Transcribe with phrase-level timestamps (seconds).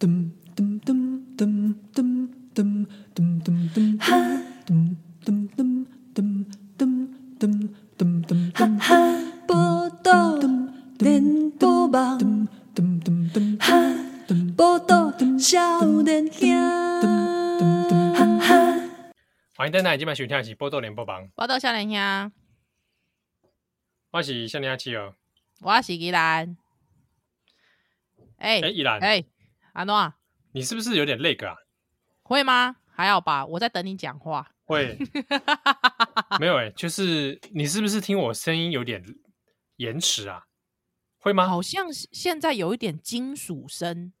[0.00, 0.96] 噔噔噔
[1.36, 1.94] 噔噔
[2.54, 4.16] 噔噔噔噔哈
[4.64, 5.84] 噔噔噔
[6.14, 6.46] 噔
[6.78, 7.68] 噔噔
[7.98, 8.96] 噔噔哈哈
[9.46, 10.38] 报道
[11.00, 12.98] 连播网噔噔
[13.30, 13.76] 噔哈
[14.56, 16.48] 报道少年兄
[18.14, 18.80] 哈哈
[19.54, 22.32] 欢迎登来今晚收听的是报道联播网报道少年兄，
[24.12, 25.14] 我是少年兄七儿，
[25.60, 26.56] 我是依兰。
[28.38, 29.22] 哎哎，宜兰，哎，
[29.72, 30.12] 阿诺，
[30.52, 31.56] 你是不是有点累个啊？
[32.22, 32.76] 会吗？
[32.86, 34.52] 还好吧，我在等你讲话。
[34.64, 34.96] 会，
[36.38, 39.02] 没有哎，就是你是不是听我声音有点
[39.76, 40.44] 延迟啊？
[41.18, 41.48] 会吗？
[41.48, 44.12] 好像是现在有一点金属声，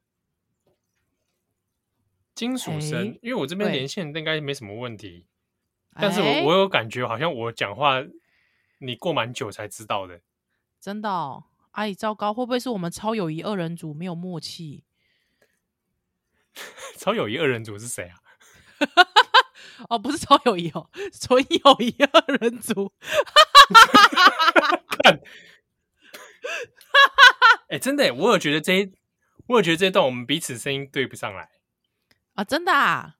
[2.34, 5.26] 金属声，哎因为我这边连线应该没什么问题，
[5.92, 8.02] 哎但是我我有感觉好像我讲话
[8.78, 10.20] 你过蛮久才知道的，
[10.80, 11.44] 真的哦。
[11.72, 14.82] 哎，糟糕，会不会是我们超友谊二人组没有默契？
[16.98, 18.16] 超友谊二人组是谁啊？
[19.88, 22.92] 哦，不是超友谊哦，纯友谊二人组。
[25.02, 25.20] 看，
[27.68, 28.92] 哎，真的，我有觉得这一，
[29.46, 31.48] 我有觉得这一段我们彼此声音对不上来
[32.34, 33.16] 啊，真的啊？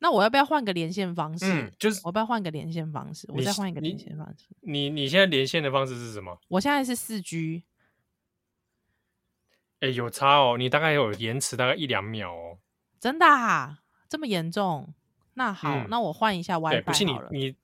[0.00, 1.46] 那我要不要换个连线方式？
[1.46, 3.26] 嗯，就是我要不要换个连线方式？
[3.30, 4.46] 我再换一个连线方式。
[4.60, 6.38] 你你现在连线的方式是什么？
[6.48, 7.62] 我现在是四 G。
[9.80, 12.58] 哎，有差哦，你大概有延迟大概一两秒哦。
[13.02, 13.80] 真的啊？
[14.08, 14.94] 这么严重？
[15.34, 17.28] 那好，嗯那我换一下 WiFi，不信你了。
[17.32, 17.56] 你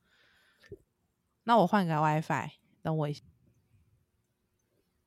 [1.44, 2.50] 那我换个 WiFi，
[2.82, 3.22] 等我一下。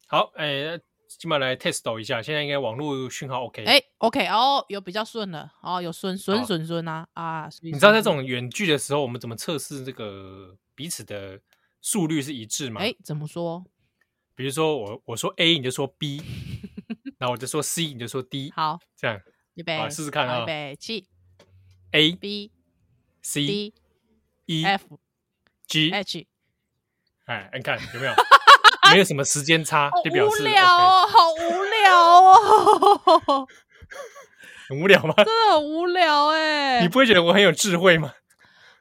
[0.08, 0.80] 好，哎，
[1.20, 3.66] 今晚来 test 一下，现在应该网络讯号 OK。
[3.66, 7.50] 哎，OK，哦，有比较顺了，哦，有顺顺顺顺啊啊！
[7.62, 11.42] 你你知道在这种远距的时候，我们怎么测试这个彼此的
[11.82, 12.80] 速率是一致吗？
[12.80, 13.66] 哎，怎么说？
[14.34, 16.22] 比如说我我说 A，你就说 B，
[17.20, 19.20] 然后我就说 C，你就说 D，好，这样
[19.56, 21.08] 预备，好试试看啊预备起
[21.92, 22.52] A、，B、
[23.22, 23.74] C、D、
[24.46, 25.00] E、F、
[25.68, 26.28] G，H，
[27.26, 28.14] 哎，你看有没有？
[28.92, 33.48] 没有什么时间差，就表示无聊 OK 哦，好无聊哦，
[34.68, 35.14] 很无聊吗？
[35.18, 36.90] 真的很无聊哎你。
[36.90, 38.14] 不会觉得我很有智慧吗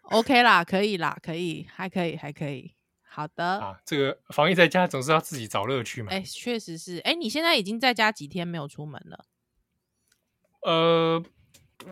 [0.02, 2.74] ？OK 啦，可以啦，可以，还可以，还可以。
[3.02, 6.10] 好的，啊，这个防疫在家总是要自己找乐趣嘛。
[6.10, 6.98] 哎，确实是。
[6.98, 9.26] 哎，你现在已经在家几天没有出门了？
[10.62, 11.22] 呃，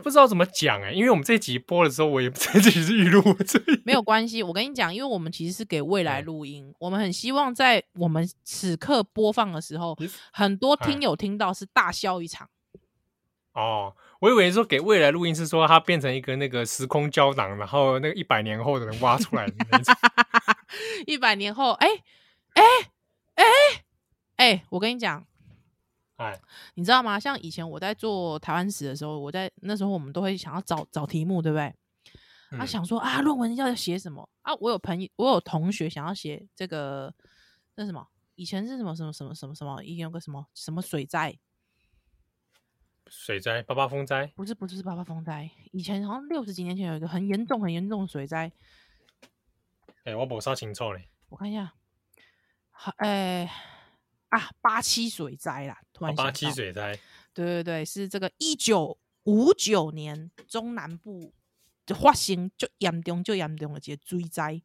[0.02, 9.96] 不知道怎么讲哎，因为我们这集播的时候，我也不知道 自己是预录，这没有关系，我跟你讲，因为我们其实是给未来录音，我们很希望在我们此刻播放的时候，
[10.32, 12.48] 很多听友听到是大笑一场。
[13.54, 19.94] 哦，我以为说给未来录音是说它变成一个那个时空胶囊，然后那个一百年后的人挖出来的那种。
[21.06, 21.88] 一百年后，哎
[22.52, 22.62] 哎
[23.34, 23.44] 哎
[24.36, 25.26] 哎，我跟你讲，
[26.18, 26.38] 哎，
[26.74, 27.18] 你知道吗？
[27.18, 31.74] 像以前我在做台湾史的时候，我在那时候我们都会想要找找题目，对不对？
[32.50, 34.54] 嗯啊，想说啊，论文要写什么啊？
[34.56, 37.14] 我有朋友，我有同学想要写这个，
[37.74, 38.06] 那什么？
[38.34, 39.82] 以前是什么什么什么什么什么？
[39.82, 41.38] 以前有个什么什么水灾？
[43.06, 48.52] 水灾、八八风灾，不是不是是八八风灾，以前好像六十几年前有一个很严重很严重的水灾，
[50.04, 51.08] 哎，我没啥清楚嘞。
[51.30, 51.72] 我看一下，
[52.70, 53.50] 好，哎、
[54.28, 56.98] 啊，八七水灾啦，突然八七，水灾，
[57.32, 61.32] 对对对，是这个一九五九年中南部
[61.86, 64.60] 就发生就严重就严重的这个水灾，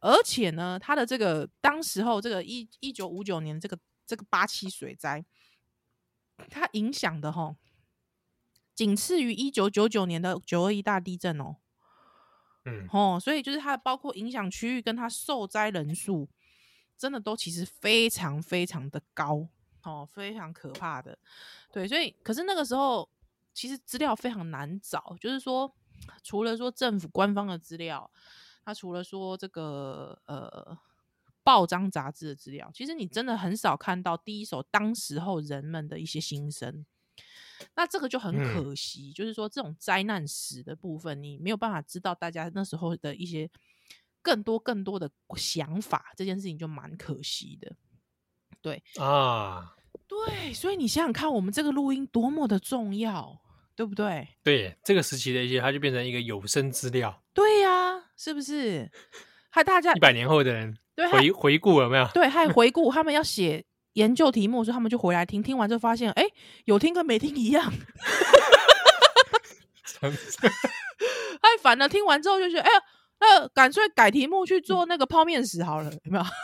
[0.00, 5.24] 而且呢，它的这个当时候这个一一九五九年这个这个八七水灾，
[6.50, 7.56] 它影响的吼，
[8.74, 11.56] 仅次于一九九九年的九二一大地震哦。
[12.64, 16.28] 嗯，哦，所以就是它包括影响区域跟它受灾人数，
[17.02, 19.48] 真的都其实非常非常的高
[19.82, 21.18] 哦，非常可怕的。
[21.72, 23.08] 对，所以可是那个时候
[23.52, 25.74] 其实资料非常难找，就是说
[26.22, 28.08] 除了说政府官方的资料，
[28.64, 30.78] 它除了说这个呃
[31.42, 36.86] 报章杂志的资料，其实你真的很少看到第一手当时候人们的一些心声。
[37.74, 43.50] 那这个就很可惜，嗯、就是说这种灾难史的部分，你没有办法知道大家那时候的一些
[44.22, 47.72] 更多更多的想法，这件事情就蛮可惜的。
[48.60, 49.74] 对啊，
[50.06, 53.40] 对，所以你想想看，我们这个录音多么的重要，
[53.74, 54.28] 对不对？
[54.44, 57.22] 对，这个时期的一些，它就变成一个有声资料。
[57.34, 58.90] 对呀、啊，是不是？
[59.50, 62.06] 害大家一百年后的人对回回顾有没有？
[62.14, 63.64] 对，还回 顾他们要写。
[63.94, 66.24] 研究题目的时候，他们就回来听，听完之后发现，哎，
[66.64, 67.70] 有听跟没听一样，
[70.00, 70.10] 太
[71.60, 71.86] 烦了。
[71.86, 72.82] 听完之后就觉得，哎呀，
[73.22, 76.24] 那干脆改题目去做那个泡面史好了，有没有？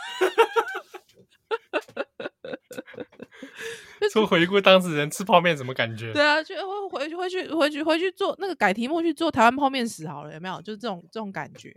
[3.99, 6.13] 就说回顾当事人吃泡面什么感觉？
[6.13, 6.55] 对啊，就
[6.87, 10.61] 回回去回去回去回去做那个改题目去做台湾泡面史好了，有没有？
[10.61, 11.75] 就是这种这种感觉。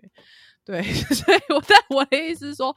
[0.64, 0.80] 对，
[1.12, 2.74] 所以我在我的意思是说，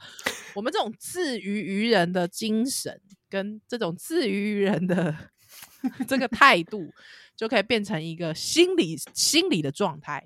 [0.56, 3.00] 我们这种自娱于人的精神，
[3.30, 5.16] 跟这种自娱于人的
[6.08, 6.90] 这个态度，
[7.36, 10.24] 就可以变成一个心理心理的状态，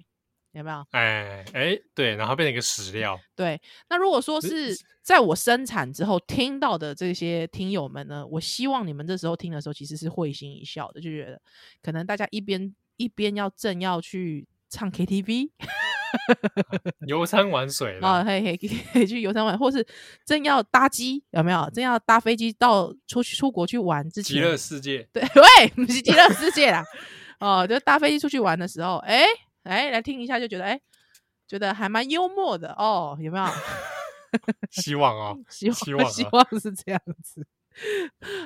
[0.52, 0.86] 有没有？
[0.92, 3.20] 哎哎，对，然后变成一个史料。
[3.36, 3.60] 对，
[3.90, 11.42] 那如果说是在我生产之后听到的这些听友们呢，我希望你们这时候听的时候，其实是会心一笑的，就觉得
[11.82, 15.50] 可能大家一边一边要正要去唱 KTV。
[17.06, 19.86] 游山玩水啊，嘿嘿 去游山玩，或是
[20.26, 21.70] 正要搭机，有没有？
[21.72, 26.84] 正要搭飞机到出去出国去玩之前，极乐世界，对， 喂，不是极乐世界啦，
[27.40, 29.28] 哦，就搭飞机出去玩的时候，哎、欸、
[29.70, 30.82] 哎、欸，来听一下就觉得哎、欸，
[31.48, 33.46] 觉得还蛮幽默的哦，有没有？
[34.72, 37.46] 希望哦，希望希望希望是这样子，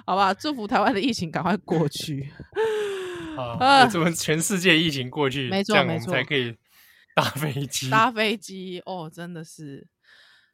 [0.05, 0.33] 好吧？
[0.33, 2.31] 祝福台湾的疫情赶快过去，
[3.37, 6.55] 啊，怎么全世界疫情过去，没错，这样我们才可以。
[7.15, 9.85] 搭飞机，搭飞机哦，真的是，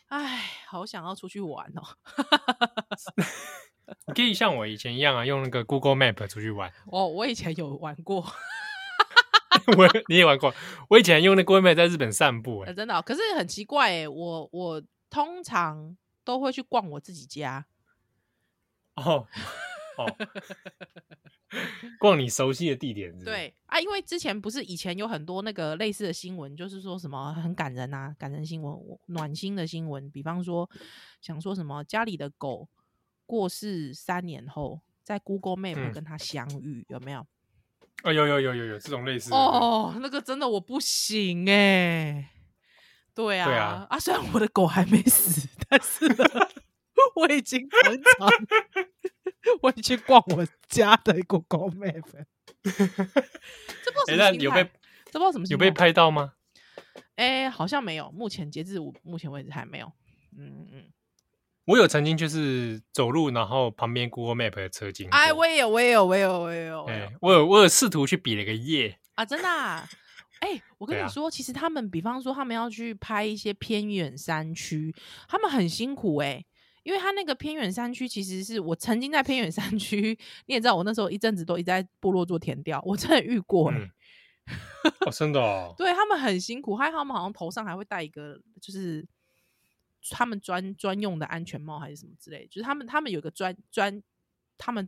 [0.09, 1.81] 哎，好想要出去玩哦！
[4.07, 6.69] 你可以像我以前一样啊，用那个 Google Map 出去玩。
[6.87, 8.29] 哦，我以前有玩过，
[9.77, 10.53] 我你也玩过。
[10.89, 13.01] 我以前用那 Google Map 在日本散步，哎、欸，真的、哦。
[13.01, 17.65] 可是很奇怪，哎，我我通常都会去逛我自己家。
[18.95, 19.27] 哦。
[19.97, 20.05] 哦，
[21.99, 23.25] 逛你熟悉的地点是是？
[23.25, 28.73] 对啊，因为之前不是以前有很多那个类似的新闻，就是说什么很感人啊，感人新闻、
[29.07, 30.69] 暖心的新闻，比方说
[31.19, 32.69] 想说什么家里的狗
[33.25, 37.27] 过世三年后，在 Google Map 跟它相遇，嗯、有没有？
[38.03, 42.29] 哦，有有有有有这种类似的哦，那个真的我不行哎、欸，
[43.13, 46.23] 对啊，对啊，啊，虽然我的狗还没死，但是呢
[47.15, 48.29] 我已经很长。
[49.61, 52.25] 我已去逛我家的 Google Map，
[52.61, 52.71] 这
[53.91, 54.63] 不知道有被
[55.11, 56.33] 这不知道什么有被拍到吗？
[57.15, 59.91] 哎、欸，好像没有，目前截至我目前为止还没有。
[60.37, 60.83] 嗯嗯，
[61.69, 65.15] 我有曾经就是走路，然后旁边 Google Map 的车经过。
[65.15, 66.83] 哎，我也有，我也有，我也有，我也有。
[66.85, 69.87] 哎，我有，我有试图去比了个耶啊，真的、啊。
[70.39, 74.91] 哎、欸，我跟你说，啊、其实他们，比方说他们要去拍一些偏远山区，
[75.27, 76.45] 他们很辛苦哎、欸。
[76.81, 80.17] 因为他那个偏远山区，其实是我曾经在偏远山区，
[80.47, 83.89] 你也知道，我那时候一阵子都一直在部落做田调，我真的遇过、欸嗯
[85.05, 89.05] 哦，真的哦， 对他们很辛苦，还有他们好像头上还会戴一个，就是
[90.09, 94.01] 他们专专用的安全帽还是什么之类，就是他们他们有个专专
[94.57, 94.87] 他们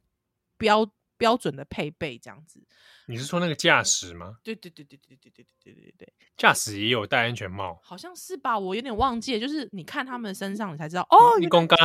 [0.58, 0.92] 标。
[1.18, 2.60] 标准的配备这样子，
[3.06, 4.40] 你是说那个驾驶吗？
[4.42, 8.58] 对对对对对对对对对对对，驾驶也有戴安全帽，好像是吧？
[8.58, 11.38] 我有点忘记了，就是你看他们身上，你才知道哦。
[11.40, 11.78] 你刚刚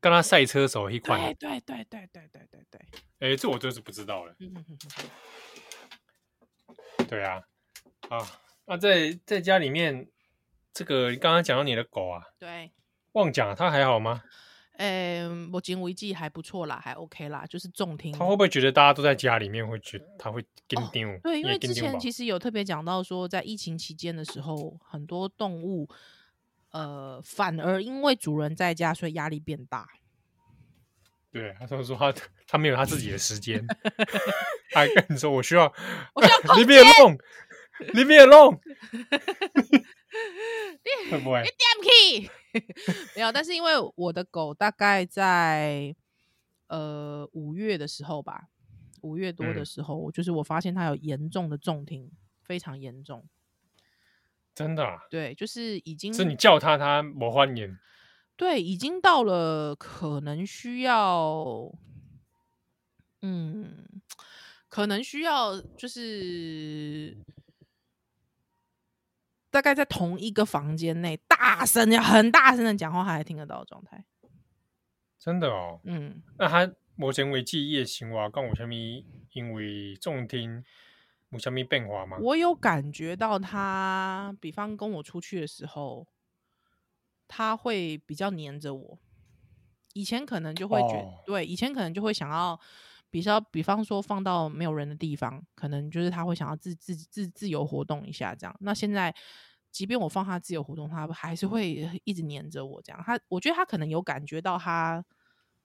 [0.00, 2.80] 跟他赛车手一块，对对对对对对对对。
[3.20, 4.36] 哎，这我就是不知道了。
[7.08, 7.42] 对啊，
[8.10, 8.18] 啊，
[8.66, 10.10] 那在在家里面，
[10.74, 12.72] 这个你刚刚讲到你的狗啊，对，
[13.12, 14.22] 忘讲，它还好吗？
[14.76, 18.12] 呃，目前为止还不错啦，还 OK 啦，就是重听。
[18.12, 21.20] 他会不会觉得大家都在家里面，会觉得他会紧张？
[21.22, 25.88] 对，因为之前其实有特别讲到说，在疫情期间的时候，很多动物
[26.72, 29.86] 呃反而因为主人在家，所以压力变大。
[31.30, 32.12] 对，他说说他
[32.48, 33.64] 他没有他自己的时间，
[34.72, 35.72] 他还跟你说我需要，
[36.14, 36.66] 我需要空间。
[36.66, 38.58] Leave me alone，Leave me alone。
[41.10, 41.42] 会不会？
[41.42, 42.30] 你点 key。
[43.16, 45.94] 没有，但是因为我的狗大概在
[46.68, 48.48] 呃五月的时候吧，
[49.02, 53.26] 五月多的时候，嗯、就是我发现它有严重的重听，非常严重。
[54.54, 55.00] 真的、啊？
[55.10, 57.76] 对，就是已经是你叫它，它没欢迎。
[58.36, 61.72] 对，已经到了可能需要，
[63.22, 63.84] 嗯，
[64.68, 67.16] 可能需要就是。
[69.54, 74.04] 大概在同一个房间内，大声要很大声的讲话，他还听得到的状态。
[75.16, 80.64] 真的哦，嗯，那他目前为止夜行哇，跟我什么因为重听
[81.28, 82.18] 有什么变化吗？
[82.20, 86.08] 我有感觉到他，比方跟我出去的时候，
[87.28, 88.98] 他会比较黏着我。
[89.92, 92.58] 以前可能就会觉得，哦、对，以前可能就会想要，
[93.14, 98.56] 比较，比方说放到没有人的地方，可能就是他会想要自自自自由活动一下这样。
[98.58, 99.14] 那现在。
[99.74, 102.80] 即便我放他自由活动，他还是会一直黏着我。
[102.80, 105.04] 这样，他我觉得他可能有感觉到他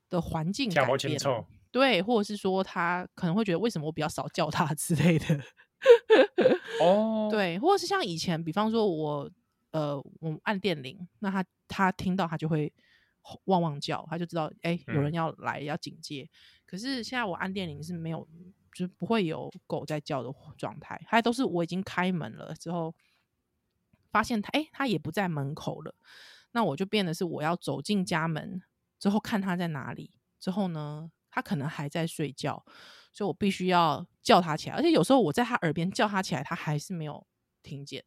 [0.09, 1.19] 的环境改变，
[1.71, 5.39] 对，或者是说他可能会觉得为什么我比较少叫他之类的。
[6.81, 9.29] 哦，对，或者是像以前，比方说我
[9.69, 12.73] 呃，我按电铃，那他他听到他就会
[13.45, 16.27] 汪汪叫，他就知道哎、欸、有人要来、嗯、要警戒。
[16.69, 18.27] 可是现在我按电铃是没有，
[18.71, 22.93] 就是不会有狗在叫的状态，还都是我已经开门了之后，
[24.11, 25.95] 发现他哎、欸、他也不在门口了，
[26.51, 28.61] 那我就变得是我要走进家门
[28.99, 32.63] 之后看他在哪里，之后呢他可能还在睡觉，
[33.11, 37.25] 所以我必须要叫他起来，而且有时候我在他耳边叫他起来，他还是没有
[37.63, 38.05] 听见。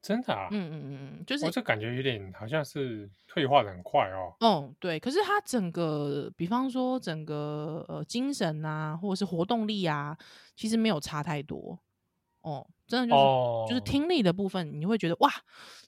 [0.00, 4.34] 真的啊，嗯嗯嗯嗯，就是我这感觉有点好像是退化的很快哦。
[4.40, 10.16] 哦，对，可是他整个，比方说整个呃精神啊，或者是活动力啊，
[10.54, 11.78] 其实没有差太多。
[12.42, 15.30] 哦，真的就是、哦、就是听力的部分，你会觉得哇，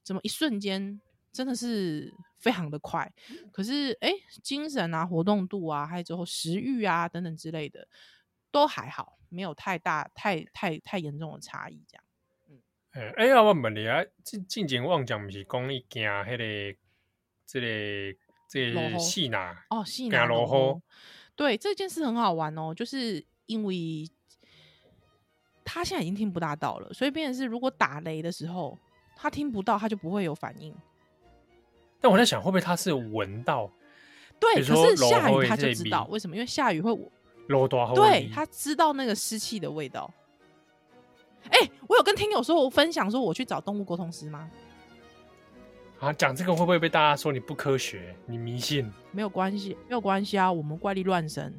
[0.03, 1.01] 怎么一瞬间
[1.33, 3.11] 真的是非常的快。
[3.53, 4.11] 可是哎，
[4.43, 7.87] 精神啊、活动度啊，还有之后食欲啊等等之类的，
[8.51, 12.05] 都还好，没有太大、太太太严重的差异这样。
[12.93, 16.79] 哎哎呀，我问你啊，进进前我讲不是讲你惊迄个
[17.47, 18.19] 这个
[18.49, 20.27] 这个戏哪哦，戏哪
[21.37, 24.11] 对，这件事很好玩哦，就是因为
[25.65, 28.77] 他现在已经听不大到了，所以变成是如果打雷的时候
[29.15, 30.75] 他听不到，他就不会有反应。
[32.01, 33.71] 但我在想，会不会他是闻到？
[34.41, 36.35] 对，可是下雨他就知道为什么？
[36.35, 36.91] 因为下雨会
[37.47, 40.13] 落大雨，对，他知道那个湿气的味道。
[41.45, 44.49] 哎、欸，我有跟听友说，我分享说我去找动物沟通师吗？
[45.99, 48.91] 啊，讲这个会不会被大家说你不科学、你迷信？
[49.13, 51.55] 没有关系，没有关系啊，我们怪力乱神。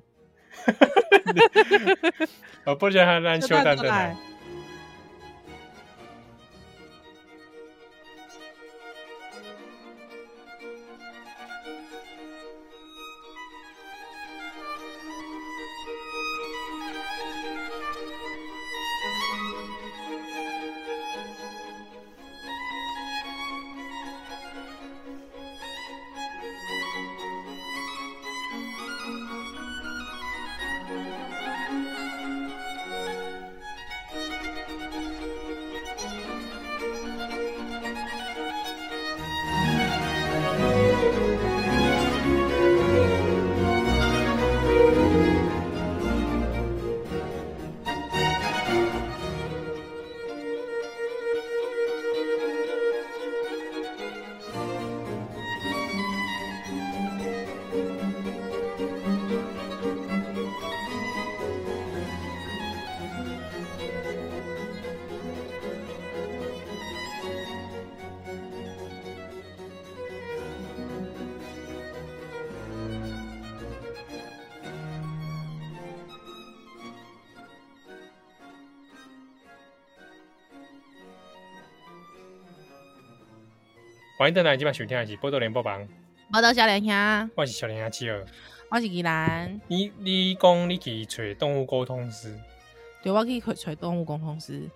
[2.65, 4.17] 我 不觉得他乱秀蛋蛋。
[84.21, 85.81] 欢迎登来，今晚收听的是《波多连播榜》。
[86.31, 88.23] 报道小莲兄，我是小莲兄七二，
[88.69, 89.59] 我是宜兰。
[89.67, 92.39] 你你讲你去找动物沟通师？
[93.01, 94.69] 对，我可以去找动物沟通师。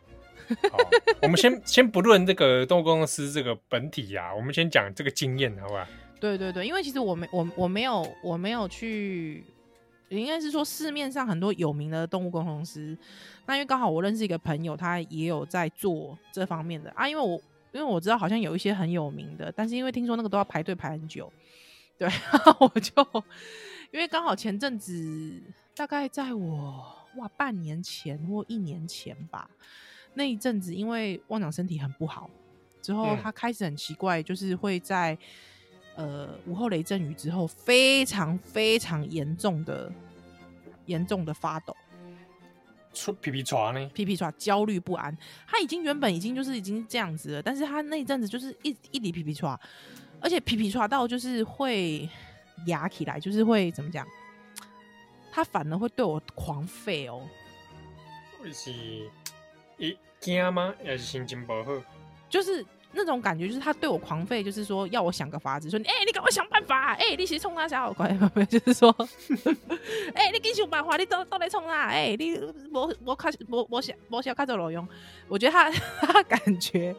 [0.71, 0.79] 好，
[1.21, 5.85] 我们先 先不论这个动物沟通师这个本体呀、啊，我们先讲这个经验，好不好？
[6.19, 9.43] 对对对，因为其实我没我我没有我没有去，
[10.09, 12.97] 应该是说市面上很多有名的动物沟通师。
[13.45, 17.39] 那因为刚好我认识一个朋友，他也有在做这方面的啊，因为我。
[17.75, 21.29] 因为我知道好像有一些很有名的，但是因为听说那个都要排队排很久，
[21.98, 22.10] 对，
[22.58, 23.05] 我就
[23.91, 25.44] 因为刚好前阵子
[25.75, 26.86] 大概在我
[27.17, 29.50] 哇半年前或一年前吧，
[30.13, 32.29] 那一阵子因为旺长身体很不好，
[32.82, 35.17] 之后他开始很奇怪，就是会在
[35.98, 39.91] 呃午后雷阵雨之后非常非常严重的
[40.86, 41.75] 严重的发抖。
[42.95, 43.89] 出皮皮抓呢？
[43.93, 45.15] 皮皮抓焦虑不安，
[45.47, 49.59] 他已经原本已经就是已经这样子了，但是他那一阵子就是一一滴皮皮抓，
[50.19, 52.09] 而且皮皮抓到就是会
[52.67, 54.07] 压起来，就是会怎么讲？
[55.31, 57.21] 他反而会对我狂吠哦。
[58.53, 58.71] 是
[59.77, 60.73] 一惊吗？
[60.83, 61.83] 还是心情不好？
[62.29, 62.65] 就是。
[62.95, 68.95] 那种感觉就是他对我狂吠，就是说要我想个法子，说哎、欸，你赶快想办法，哎、欸，你先冲他下，快快，就是说，
[70.15, 72.39] 哎、欸，你给想办法，你到到来冲他，哎、欸，你
[72.71, 74.87] 我我开我我想我想开着老用，
[75.27, 75.69] 我觉得他
[76.01, 76.95] 他感觉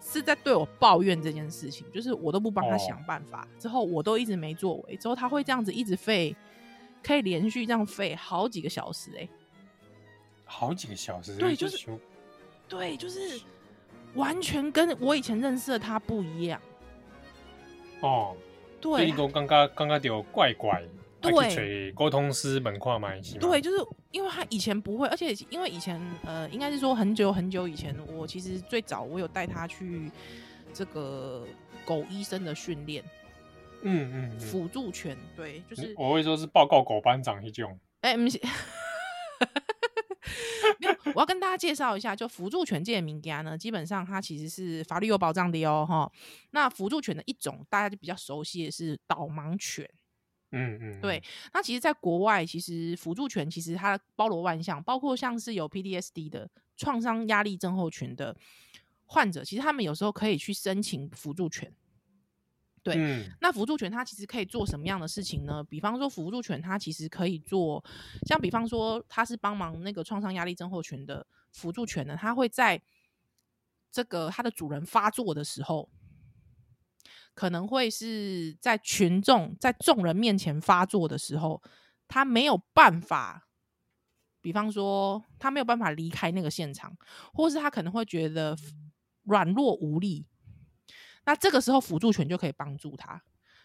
[0.00, 6.34] 是在对我抱怨这件事情，就是我都不帮他想办法，之后我都一直没作为，之后他会这样子一直吠，
[7.02, 9.28] 可以连续这样吠好几个小时、欸，哎，
[10.44, 11.88] 好几个小时，对，就是
[12.68, 13.40] 对，就是。
[14.14, 16.60] 完全跟我以前认识的他不一样。
[18.00, 18.36] 哦，
[18.80, 20.82] 对，你刚刚刚刚就怪怪，
[21.20, 23.76] 对，沟通师门跨嘛，对，就是
[24.10, 30.10] 因为他以前不会，而且因为以前呃，应该是说很久很久以前，我其实最早我有带他去
[30.74, 31.46] 这个
[31.84, 33.04] 狗医生的训练，
[33.82, 37.78] 嗯嗯，辅助犬，对，就是我会说是报告狗班长一种。
[38.00, 38.40] 哎，不是，
[40.80, 46.10] 没有，我要跟大家介绍一下，就辅助权界的名家呢，基本上它其实是法律有保障的哦，哈。
[46.50, 49.88] 那辅助权的一种，大家就比较熟悉的是导盲犬。
[50.50, 51.22] 嗯嗯，对。
[51.54, 58.36] 那其实，在国外，其实辅助犬其实它包罗万象，包括像是有 PDSD 的创伤压力症候群的
[59.06, 61.72] 患者，其实他们有时候可以去申请辅助犬。
[62.82, 65.62] 对，嗯、那辅助犬它其实可以做什么样的事情呢？
[65.64, 67.84] 比方说，辅助犬它其实可以做，
[68.26, 72.82] 像比方说，它是帮忙那个创伤压力症候群的辅助犬呢，它会在
[73.90, 75.88] 这个它的主人发作的时候。
[77.34, 81.62] 可能会是在群众在众人面前发作的时候，
[82.06, 83.48] 他没有办法，
[84.42, 86.94] 比方说他没有办法离开那个现场，
[87.32, 88.54] 或是他可能会觉得
[89.22, 90.26] 软弱无力。
[91.24, 93.22] 那这个时候辅助犬就可以帮助他，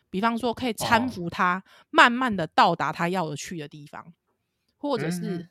[0.10, 4.14] 比方说可以搀扶他，慢慢的到达他要的去的地方，
[4.78, 5.50] 或者是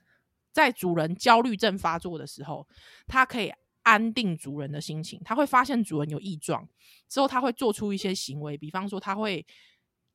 [0.52, 2.66] 在主人焦虑症发作的时候，
[3.06, 3.52] 他可以。
[3.86, 6.68] 安定主人的心情，他会发现主人有异状
[7.08, 9.46] 之后，他会做出一些行为，比方说他会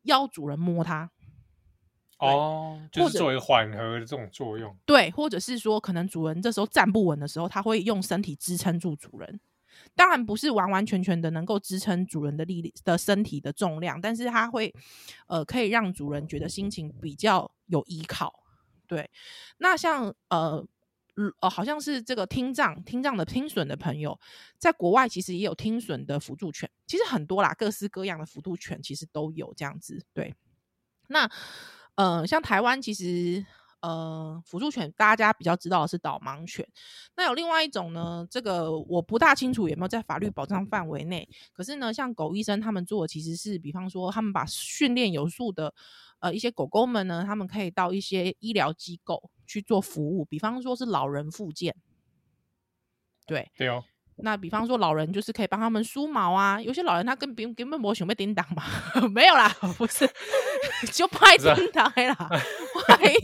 [0.02, 1.10] 邀主人摸他，
[2.20, 4.78] 哦，就是作为缓和的这种作用。
[4.86, 9.40] 对，或者是说，可能主人这时候站不稳的时候，他会用身体支撑住主人。
[9.96, 14.74] 当然不是完完全全的能够支撑主人的力量的身体的重量，但是它会
[15.28, 18.34] 呃可以让主人觉得心情比较有依靠。
[18.88, 19.10] 对，
[19.58, 20.66] 那像呃。
[21.42, 24.18] 呃，好像是这个听障、听障的听损的朋友，
[24.58, 30.02] 在国外其实也有听损的辅助犬，其实很多啦，各式各样的辅助犬其实都有这样子。
[30.14, 30.34] 对，
[31.08, 31.30] 那
[31.96, 33.46] 呃，像台湾其实
[33.82, 36.68] 呃，辅助犬大家比较知道的是导盲犬，
[37.16, 45.74] 那有另外一种呢，这个我不大清楚有没有在法律保障范围内，可是呢，像狗医生他们做的其实是，比方说他们把训练有素的。
[46.20, 51.76] 呃，一些狗狗们呢，他们可以到一些医疗机构去做服务，比方说是老人复健。
[53.26, 53.84] 对对哦，
[54.18, 58.64] 那比方说老人就是可以帮他们梳毛啊，有些老人他根本根本没想被叮当嘛，
[59.12, 60.08] 没有啦，不是，
[60.94, 62.71] 就拍叮当啦， 拍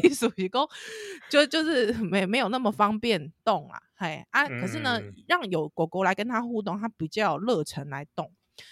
[0.03, 0.67] 艺术提供，
[1.29, 8.31] 就就是没没有那么方便动啊，嘿啊，可是呢，嗯、让有狗狗来跟他互动，他比较有热忱来动。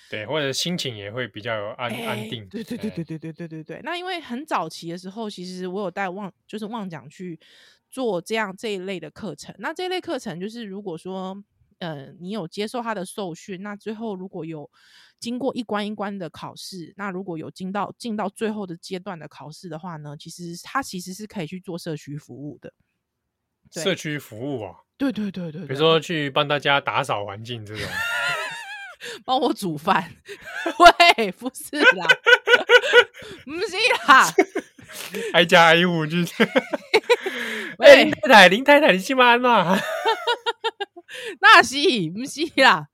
[0.10, 2.48] 对，或者心情也会比较有安、欸、安定。
[2.50, 3.82] 对对对对对对对对对。
[3.84, 7.40] 那因为很早期的时候，其实我有带旺，就是旺奖去
[7.92, 9.54] 做这样这一类的课程。
[9.60, 11.40] 那这一类课程就是，如果说
[11.80, 14.70] 呃你有接受他的受训，那最后如果有
[15.20, 22.74] 经过一关一关的考试，那如果有进到进到最后的阶段的考试的话呢，其实他其实是可以去做社区服务的。
[23.72, 24.76] 社区服务啊？
[24.98, 27.86] 对对对对，对，比如说去帮大家打扫环境这种。
[29.24, 30.12] 帮我煮饭？
[31.18, 32.08] 喂，不是啦，
[33.46, 33.76] 不是
[34.08, 34.34] 啦，
[35.34, 36.34] 挨家挨户就是。
[37.78, 39.38] 喂，林太太，林太太，你去吗？
[41.42, 41.76] 那是
[42.12, 42.88] 不是啦？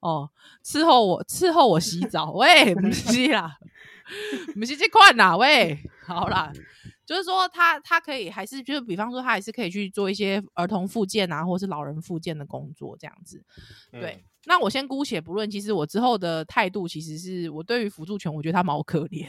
[0.00, 0.30] 哦，
[0.64, 2.32] 伺候我，伺候我洗澡。
[2.32, 3.56] 喂，不是啦，
[4.54, 5.36] 不是这款啦。
[5.36, 6.52] 喂，好啦，
[7.04, 13.42] 就是说他他可以还是就是比方说他还是可以去做一些儿童复健啊，或是老人复健的工作这样子，
[13.92, 14.12] 对。
[14.12, 19.26] 嗯那我先姑且不论，其实我之后的态度，其实是我对于辅助犬，我觉得他们好可怜，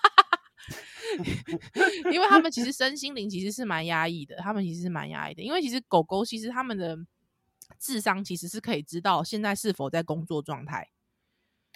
[2.10, 6.96] 因为他们其实身心灵其实是蛮压抑的，他们其实是蛮压抑的，因为其实狗狗其实他们的
[7.78, 10.90] 智商其实是可以知道现在是否在工作状态。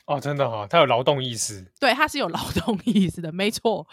[0.07, 3.89] 哦，真的哈、哦，他有劳动意识，对，他是有劳动意识的，没错，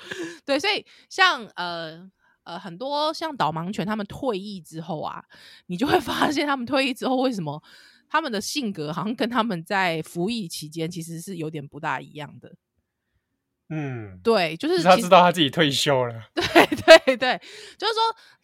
[0.45, 2.11] 对，所以像呃
[2.43, 5.23] 呃很多像导盲犬，他们退役之后啊，
[5.67, 7.63] 你就会发现他们退役之后为什么？
[8.09, 12.53] 他们的性格好像跟他们在服役期间其实是有点不大一样的。
[13.69, 16.25] 嗯，对，就是他知道他自己退休了。
[16.35, 16.43] 对
[17.05, 17.41] 对对，
[17.77, 18.01] 就是说。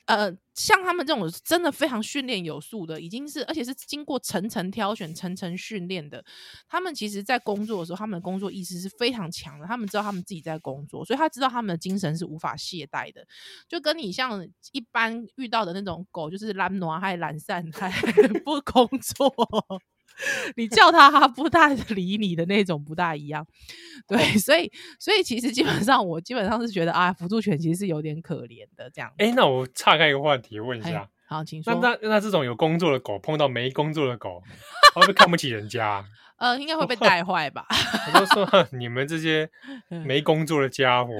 [0.07, 6.23] 呃，像他们这种真的非常训练有素的，已经是而且是经过层层挑选、层层训练的。
[6.69, 9.67] 他们其实，在工作的时候，他们的工作意识是非常强的。
[9.67, 13.25] 他们知道他们自己在工作，所以他知道他们的精神是无法懈怠的。
[13.67, 17.91] 就跟你像一般遇到的那种狗，就是懒惰还懒散还
[18.45, 19.29] 不工作。
[20.55, 23.45] 你叫他，他不大理你的那种，不大一样。
[24.07, 29.11] 对， 所以，所以其实基本上，我基本上是觉得啊，辅助犬其实是有点可怜的这样。
[29.17, 31.73] 哎、欸，那我岔开一个话题问一下，好，请说。
[31.81, 34.41] 那那那这种有工作的狗碰到没工作的狗，
[34.95, 36.05] 会不会看不起人家？
[36.37, 37.65] 呃，应该会被带坏吧？
[38.13, 39.49] 我就说你们这些
[40.05, 41.11] 没工作的家伙，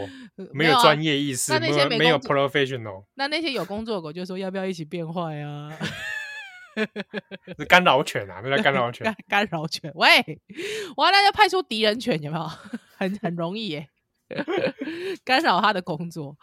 [0.53, 3.03] 没有专业意识，没有没有 professional。
[3.15, 5.71] 那那些有工作的狗就说要不要一起变坏啊？
[7.57, 9.15] 是干扰犬啊，那叫干扰犬。
[9.27, 10.09] 干扰犬，喂，
[10.95, 12.47] 完了要派出敌人犬，有没有？
[12.97, 13.89] 很很容易耶。
[15.23, 16.35] 干扰他的工作。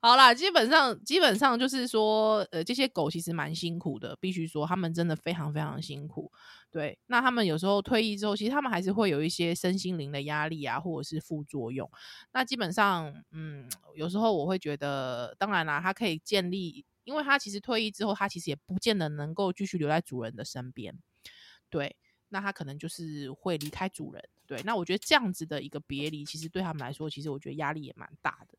[0.00, 6.32] 好啦，基本上基本上就是说，呃，这些狗其实蛮辛苦的，必须说，他们真的非常非常辛苦。
[6.70, 11.90] 对，那他们有时候退役之后，其实他们还是会有一些身心灵的压力啊，或者是副作用。
[12.32, 20.94] 那基本上，嗯，有时候我会觉得，当然啦，他可以建立，因为他其实退役之后，他其实也不见得能够继续留在主人的身边。
[21.70, 21.96] 对。
[22.28, 24.60] 那他可能就是会离开主人，对。
[24.64, 28.58] 那我觉得这样子的一个别离，其实对他们来说，其实我觉得压力也蛮大的，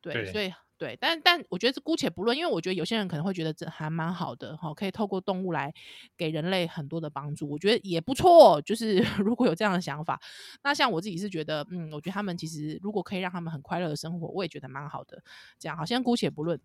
[0.00, 0.14] 对。
[0.14, 5.74] 对所以，对，但但我觉得这姑且不论，因为我觉得有些人可能会觉得这还蛮好的，哈，可以透过动物来
[6.16, 8.62] 给人类很多的帮助，我觉得也不错。
[8.62, 10.22] 就是 如果有这样的想法，
[10.62, 15.20] 那像我自己是觉得，嗯，我觉得他们其实如果可以让他们很快乐的生活，我也觉得蛮好的。
[15.58, 16.60] 这样好，先姑且不论。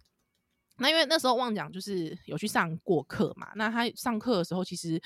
[0.77, 5.01] 那因为那时候旺讲就是有去上过课嘛，那他上课的时候其实。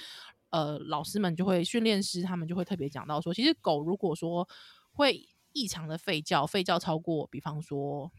[0.49, 4.47] 呃，老师们就会训练师，他们就会特别讲到说，其实狗如果说
[4.93, 8.09] 会异常的吠叫，吠叫超过，比方说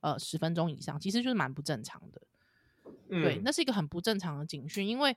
[0.00, 2.20] 呃十分钟以上，其实就是蛮不正常的。
[3.08, 5.16] 嗯、对，那是一个很不正常的警讯，因为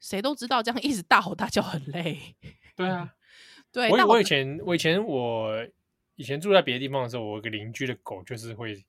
[0.00, 2.34] 谁都知道这样一直大吼大叫很累。
[2.74, 3.14] 对啊，
[3.70, 3.90] 对。
[3.90, 5.68] 我我以前我以前我
[6.14, 8.82] 以前住在别的地方的时候，我有个邻居的狗就是会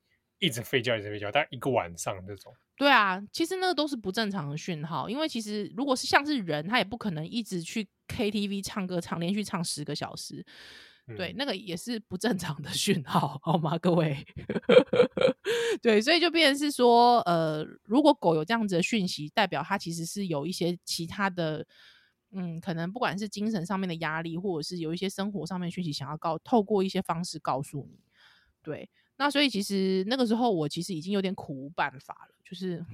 [0.43, 2.53] 一直吠叫，一直吠叫，大概一个晚上这种。
[2.75, 10.45] 对啊，其实那个都是不正常的讯号，因为其实如果是像是人，他也不可能一直去 KTV 唱歌唱连续唱十个小时，
[11.07, 14.17] 嗯、对，那个也是不正常的讯号，好吗，各位？
[15.81, 21.65] 对，所以就变成是说，呃，如果狗有这样子的讯息，代表它其实是有一些其他的，
[22.31, 27.99] 嗯，可能不管是精神上面的压力，或者是有一些生活上面讯息，想要告透过一些方式告诉你，
[28.61, 28.89] 对。
[29.23, 32.85] 那所以其实那个时候我其实已经有点苦无办法了，就是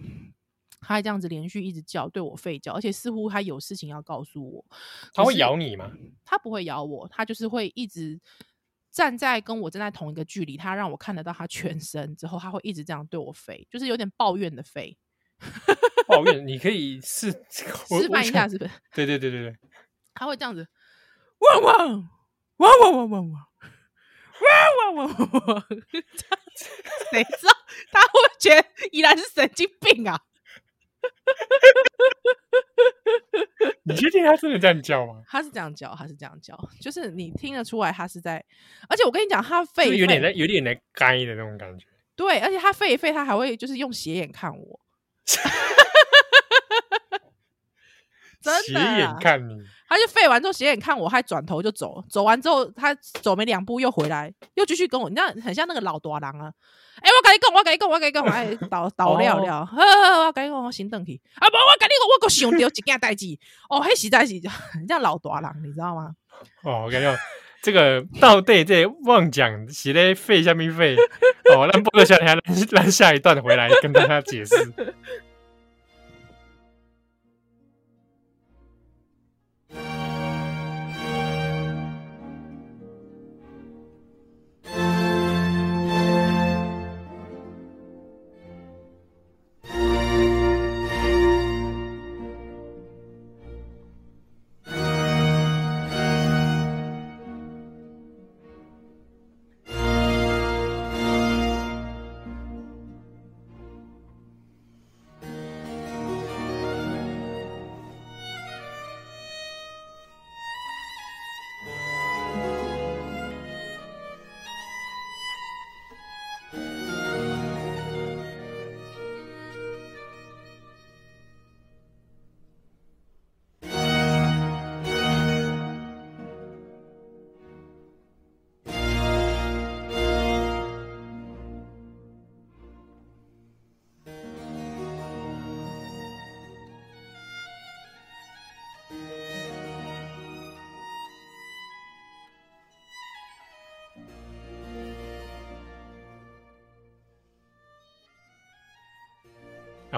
[0.80, 4.63] 他还这样子连续一直叫，对我吠叫，而且似乎他有事情要告诉我。
[5.12, 5.92] 他会咬你吗？
[6.24, 8.22] 他不会咬我，他就是会一直
[8.92, 14.96] 站在跟我站在同一个距离，他让我看得到他全身之后，他会一直这样对我吠，就是有点抱怨的吠。
[16.08, 16.46] 抱怨？
[16.46, 18.72] 你可以试 示范一下，是不是？
[18.94, 19.58] 对对对对对，
[20.13, 20.68] 他会这样子，
[21.39, 22.10] 汪汪
[22.58, 23.46] 汪汪汪汪汪
[24.41, 25.67] 哇哇哇！
[27.12, 27.54] 谁知道
[27.91, 30.19] 他会觉得依然是神经病啊？
[33.84, 35.21] 你确定他真的这样叫吗？
[35.28, 38.43] 他是这样叫，他是这样叫，就是你听得出来他是在，
[38.89, 41.86] 而且我跟你讲，他吠有点在有点在干的那种感觉。
[42.15, 44.80] 对，而且他吠一吠，他还会就是用斜眼看我。
[48.41, 49.54] 真的，斜眼看你，
[49.88, 52.04] 他就废完之后斜眼看我，还转头就走。
[52.10, 56.52] 走完之后，他走没两步又回来，又继续跟我，你知道很像那个老大郎啊。
[57.02, 61.21] 哎、欸，我跟你讲，我跟你讲，我跟你讲， 哎，倒倒了了，呵呵，我跟你讲，我先回去。
[61.36, 63.25] 啊，不，我跟你讲，我个想到一件代志。
[63.69, 64.34] 哦，嘿实在是
[64.71, 66.12] 很像老大人，你知道吗？
[66.63, 67.15] 哦，我跟你讲，
[67.62, 70.95] 这个到底这妄讲是咧废下面废？
[71.56, 72.38] 哦，那播个下来，
[72.71, 74.56] 让下一段回来跟大家解释。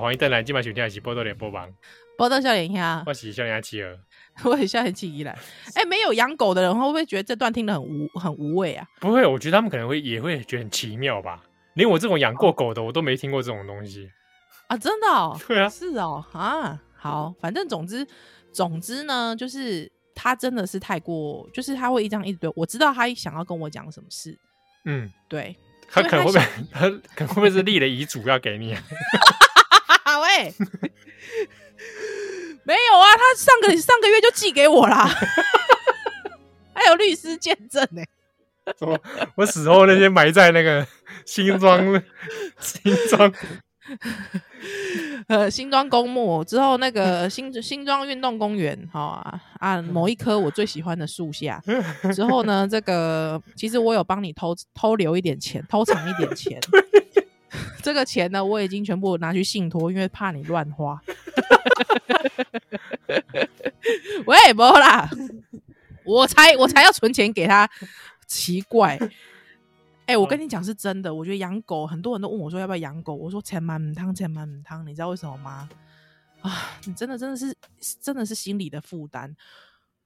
[0.01, 1.71] 欢迎登来，今晚收听的是波多连播榜，
[2.17, 3.99] 波多笑脸呀，我是笑脸企鹅，
[4.45, 5.31] 我是笑脸企鹅来。
[5.75, 8.83] 哎、欸，没有养狗的人会不会觉得这段听得很无很无味啊？
[8.99, 11.43] 不会，我觉得他们可能会也会觉得很奇妙吧。
[11.75, 14.09] 连我这种养过狗的，我都没听过这种东西
[14.69, 14.75] 啊！
[14.75, 15.07] 真的？
[15.07, 15.39] 哦？
[15.47, 16.81] 对啊，是哦啊。
[16.97, 18.05] 好，反正总之
[18.51, 24.35] 总之呢，就是他真的是太过，就是他会一张一直对我知道他想要跟我讲什么事。
[24.85, 25.55] 嗯，对，
[25.87, 28.73] 他可能会不会 他可能会不会是立了遗嘱要给你？
[28.73, 28.81] 好
[30.41, 30.54] 喂，
[32.63, 35.08] 没有啊，他上个上个月就寄给我啦，
[36.73, 38.10] 还有律师见证呢、欸。
[38.77, 38.97] 什么？
[39.36, 40.86] 我死后那些埋在那个
[41.25, 42.01] 新庄
[42.60, 43.34] 新庄。
[45.27, 51.62] 呃，新庄公墓之后，那个新新庄运动公园，好啊啊，某一棵我最喜欢的树下。
[52.13, 56.60] 之后呢，这个其实我有帮你偷偷留一点钱，偷藏一点钱。
[57.83, 61.01] 这个钱呢，我已经全部拿去信托，因为怕你乱花。
[64.25, 65.09] 喂，没啦，
[66.05, 67.69] 我才我才要存钱给他，
[68.27, 68.97] 奇怪。
[70.05, 75.69] 哎、欸，我跟你讲是真的，我觉得养狗很多人都问我说要不要养狗，我说千万唔汤，千万唔汤，你知道为什么吗？
[76.41, 77.55] 啊，你真的真的是
[78.01, 79.35] 真的是心理的负担。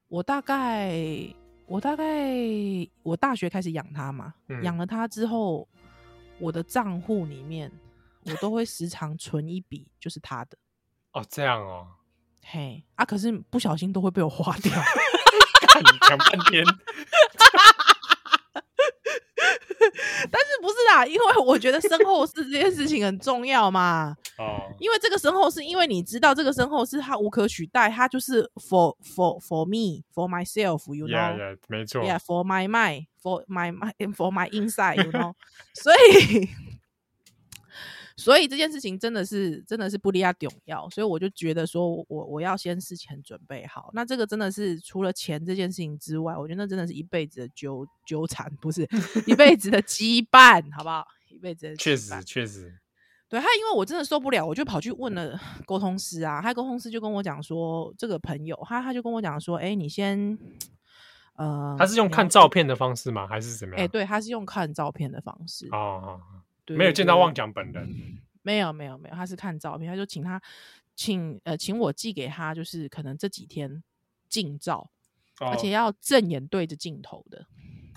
[0.07, 0.93] 我大概
[1.65, 2.05] 我大概
[3.03, 5.67] 我大学开始养它嘛，养、嗯、了它之后，
[6.39, 7.71] 我的账户里面
[8.25, 10.57] 我都会时常存一笔，就是他的。
[11.13, 11.87] 哦，这样哦。
[12.43, 14.71] 嘿，啊，可是不小心都会被我花掉。
[16.07, 16.63] 讲半天。
[20.31, 21.05] 但是不是啦？
[21.05, 24.15] 因为我觉得身后事这件事情很重要嘛。
[24.37, 24.61] 哦。
[24.79, 32.01] 因为这个身后事，因为你知道这个身后事它无可取代，它就是 for for for me for myself，you know？Yeah, yeah, 没错。
[32.03, 35.33] Yeah，for my mind，for my mind，for my inside，you know？
[35.73, 36.49] 所以。
[38.17, 43.89] 所以这件事情真的是真的是不离啊重要，所以我就觉得说我我要先事前准备好。
[43.93, 48.87] 那这个真的是除了钱这件事情之外，我觉得那真的是一辈子的纠纠缠，不是
[49.27, 51.05] 一辈子的羁绊，好不好？
[51.29, 52.73] 一辈子的确实确实。
[53.27, 60.37] 对他，因为我真的受不了，我就跑去问了沟通师啊，他沟通师就跟我讲说，这个朋友他他就跟我讲说，哎、欸，你先
[61.35, 63.27] 呃，他是用看照片的方式吗？
[63.27, 63.81] 还是怎么样？
[63.81, 65.67] 哎、欸，对，他是用看照片的方式。
[65.71, 66.21] 哦哦。
[66.67, 70.41] 没有见到旺讲本人，没有没有没有，他是看照片，他就请他
[70.95, 73.83] 请呃请我寄给他，就是可能这几天
[74.27, 74.89] 近照，
[75.39, 77.45] 哦、而且要正眼对着镜头的。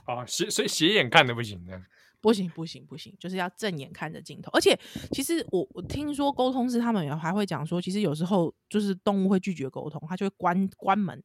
[0.06, 1.82] 哦，斜所以斜眼看的不行的，
[2.20, 4.50] 不行不行不行，就是要正眼看着镜头。
[4.52, 4.78] 而且
[5.12, 11.22] 其实我我听说沟通师他们也还会讲说，其实有时候就是动物会拒绝沟通，他就会关关门。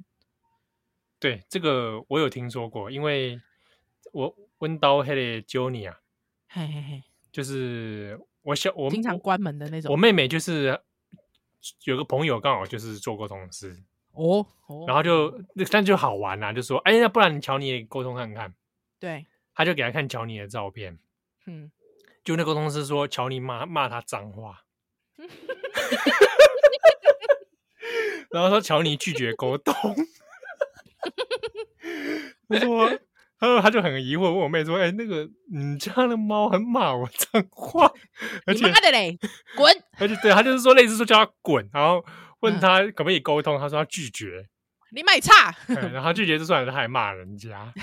[1.19, 3.39] 对，这个我有听说过，因为
[4.11, 6.01] 我温刀黑的 Johnny 啊，
[6.49, 7.03] 嘿嘿嘿。
[7.33, 9.91] 就是我小我经常关门的那种。
[9.91, 10.79] 我妹妹就是
[11.85, 13.75] 有个朋友刚好就是做沟通师
[14.11, 18.53] 哦，哦，然后就那但就好玩啊，就说哎，那不然乔尼也沟通看看。
[18.99, 20.99] 对，他就给他看乔尼的照片，
[21.47, 21.71] 嗯，
[22.23, 24.63] 就那沟通师说乔尼骂骂他脏话，
[28.29, 29.73] 然后说乔尼拒绝沟通，
[32.47, 32.91] 他说。
[33.43, 37.91] 然后他就很疑惑问我妹说：“哎、欸，那个你家的猫很骂我脏话，
[38.47, 39.19] 而且你妈的嘞，
[39.57, 39.75] 滚！
[39.99, 42.01] 而且对他就是说类似说叫他滚，然后
[42.39, 44.47] 问他可不可以沟通，他说他拒绝。
[44.95, 45.53] 你卖差，
[45.91, 47.73] 然后拒绝就算了，他还骂人家，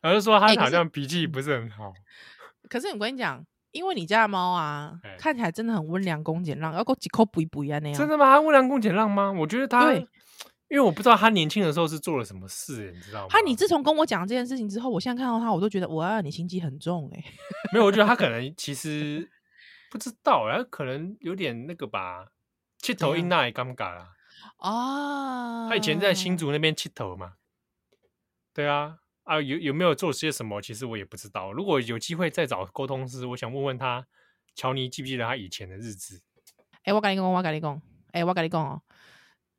[0.00, 1.90] 然后就说他好像脾气不是很好。
[1.90, 7.98] 欸、可是我跟你讲，因为你家的猫啊，看起来真的很温良恭俭让，要给我几口补一补啊那样。
[7.98, 8.24] 真的吗？
[8.32, 9.30] 他温良恭俭让吗？
[9.30, 9.94] 我觉得他。”
[10.68, 13.28] 因为我不知道他年轻的时候是做了什么事，你知道吗？
[13.30, 17.24] 他，你自从跟我讲这件事情之后，我现在看到他，我都觉得哇，你心机很重哎。
[17.72, 19.30] 没有，我觉得他可能 其实
[19.90, 22.26] 不知道，然后可能有点那个吧，
[22.78, 24.10] 气头一那也尴尬啦。
[24.58, 27.34] 哦，他以前在新竹那边气头嘛。
[28.52, 30.60] 对啊，啊有有没有做些什么？
[30.60, 31.50] 其实我也不知道。
[31.52, 34.06] 如果有机会再找沟通师，我想问问他，
[34.54, 36.20] 乔尼记不记得他以前的日子？
[36.82, 37.74] 哎、欸，我跟你讲，我跟你讲，
[38.08, 38.82] 哎、欸，我跟你讲哦。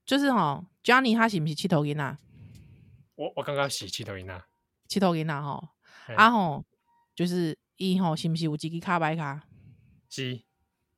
[0.09, 2.17] 就是哈，Johnny 他是不是七头囡啊？
[3.13, 4.47] 我我刚刚是七头囡啊，
[4.87, 5.69] 七头囡啊吼，
[6.15, 6.65] 啊吼，
[7.13, 9.43] 就是伊吼是不是有几支卡白卡？
[10.09, 10.41] 是，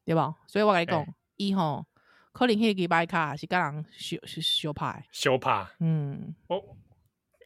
[0.06, 0.38] 对吧？
[0.47, 1.86] 所以我跟你讲，伊吼
[2.32, 6.62] 可能迄支白卡是甲人相相拍，相拍，嗯，哦，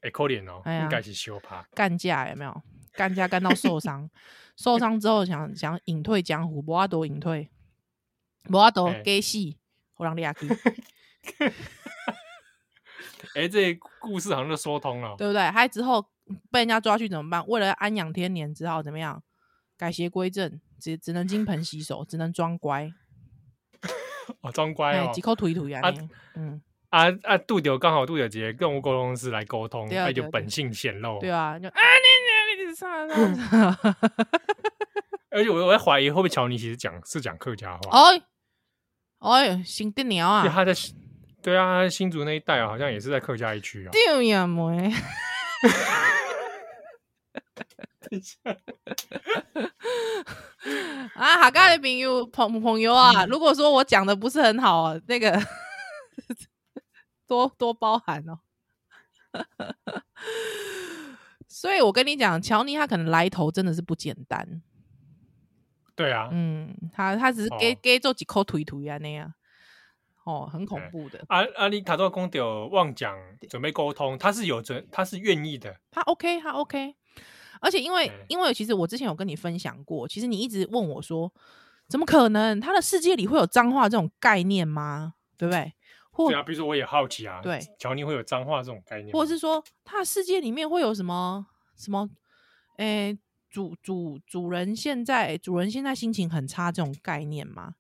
[0.04, 2.62] 会可怜哦，应该是相拍，干架有没有？
[2.92, 4.08] 干架干到受伤，
[4.56, 7.50] 受伤之后想想隐退江湖，无法度隐退，
[8.50, 9.40] 无法度假死，
[9.96, 10.48] 我让你去。
[13.36, 15.42] 哎、欸，这故事好像就说通了，对不对？
[15.52, 16.02] 他之后
[16.52, 17.46] 被人家抓去怎么办？
[17.48, 19.22] 为了安养天年，只好怎么样？
[19.78, 22.90] 改邪归正，只只能金盆洗手，只能装乖。
[24.42, 25.82] 哦，装乖哦，几口吐一吐啊！
[26.36, 31.20] 嗯，啊啊，杜丢刚好杜丢杰跟我们沟通师来沟通，那就本性显露。
[31.20, 31.74] 对啊，就啊
[32.56, 33.16] 你你你上来
[35.32, 38.00] 而且我我在怀疑会不会乔尼其实讲是讲客家话？
[39.20, 40.48] 哎哎，新的鸟啊！
[40.48, 40.74] 他在。
[41.46, 43.92] 对啊，新竹那一带啊，好像也是在客家一区啊。
[43.92, 44.92] 对呀，妹。
[48.00, 48.40] 等一下。
[51.14, 55.40] 啊，好，各位朋友朋朋友啊，如果说我讲的不是很好，那个
[57.28, 58.40] 多多包涵哦。
[61.48, 64.64] 所以我跟你讲，乔尼他可能来头真的是不简单。
[65.96, 69.32] 对啊，嗯，他他只是给给做几口腿腿啊那样，
[70.26, 71.24] 哦，很恐怖的。
[71.30, 73.18] 阿阿里卡多公有妄讲
[73.50, 76.96] 准备沟通，他是有准，他是愿意的，他 OK，他 OK。
[77.62, 81.34] 而且因为因为其实我之前有跟你分享过，其实你一直问我说，
[81.88, 85.14] 怎么可能他的世界里会有脏话这种概念吗？
[85.38, 85.74] 对不对？
[86.12, 92.10] 或对啊，比如说我也好奇啊，对，乔尼会有脏话这种概念，或者是说他的世界里面会有什么什么，
[92.78, 93.18] 诶。
[93.48, 97.76] 主主主人现在主人现在心情很差这种概念吗？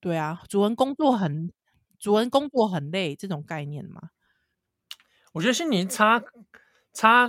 [0.00, 1.52] 对啊，主人工作很
[1.98, 4.10] 主人工作很累这种概念吗？
[5.32, 6.22] 我觉得心情差
[6.92, 7.28] 差，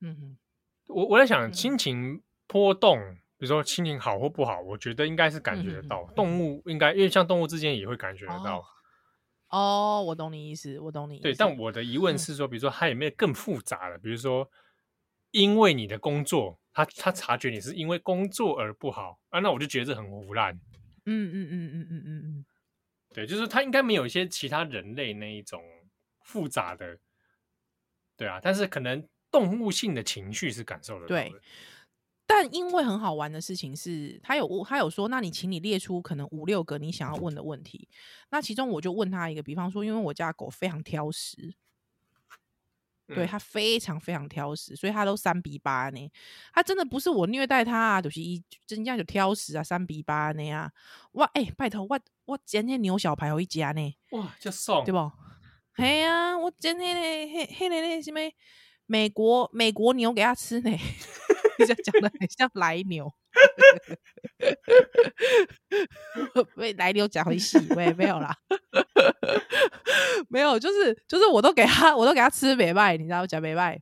[0.00, 0.36] 嗯哼，
[0.86, 2.98] 我我在想心情波动，
[3.36, 6.02] 比如说心情好或不好，我觉得应该是感觉得到。
[6.08, 8.58] 嗯、动物应该因为像动物之间也会感觉得到。
[9.48, 11.22] 哦，哦，我懂你意思，我懂你意思。
[11.22, 13.98] 对，但我的疑问是说，比如说它有没有更复杂的？
[13.98, 14.50] 比如说
[15.30, 16.58] 因为你的工作。
[16.76, 20.52] 他他察觉你是因为工作而不好啊，那我就觉得这很胡乱。
[21.06, 22.44] 嗯嗯嗯嗯嗯嗯嗯，嗯
[23.16, 25.62] 对，就是他应该没有一些其他人类那一种
[26.20, 26.98] 复杂的，
[28.14, 31.30] 对啊，但是可能动物性的情绪是感受得到的。
[31.30, 31.40] 对，
[32.26, 37.88] 但因为很好玩的事情是，他有他有说，那你请你列出可能五六个你想要问的问题。
[38.28, 41.54] 那其中我就问他一个，比方说，因为我家狗非常挑食。
[43.06, 46.10] 对，他非常非常挑食，所以他都三比八呢。
[46.52, 50.70] 他真的不是我虐待他啊，就是一真正就挑食啊，三比八呢啊。
[51.12, 53.96] 哇，哎、欸，拜托我我今天牛小排回家呢。
[54.10, 55.12] 哇，就爽，对不？
[55.74, 58.18] 嘿啊，我今天那嘿嘿那那什么
[58.86, 60.70] 美国美国牛给他吃呢，
[61.58, 63.12] 你这讲的很像来牛。
[66.56, 68.34] 喂，来牛讲回戏，喂，没有啦。
[70.28, 73.26] 没有，就是就是，我都给他，我都给他吃美麦，你知道吗？
[73.26, 73.80] 假美麦，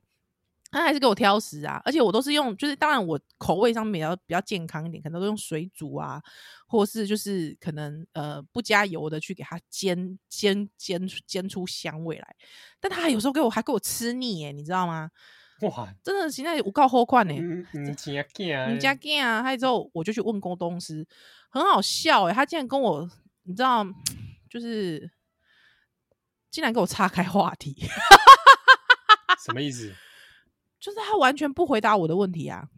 [0.71, 1.81] 他还是给我挑食啊。
[1.85, 6.21] 而且我都是用，就是当然我口味上面比较比较健康一点，可能都用水煮啊，
[6.67, 12.35] 或是就是可能呃不加油的去给他煎煎煎煎出香味来。
[12.79, 15.09] 但他有时候给我还给我吃腻耶，你知道吗？
[15.61, 17.33] 哇，真的现在我告后款呢，
[17.73, 19.43] 你家干，你家干啊！
[19.43, 21.07] 还有之后我就去问沟通师，
[21.49, 23.09] 很好笑哎，他竟然跟我，
[23.43, 23.85] 你知道，
[24.49, 25.11] 就是。
[26.51, 27.75] 竟然给我岔开话题，
[29.43, 29.93] 什么意思？
[30.79, 32.69] 就是他完全不回答我的问题啊！